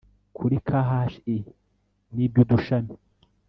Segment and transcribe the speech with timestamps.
[0.35, 1.35] kuri khi
[2.13, 2.95] n iby udushami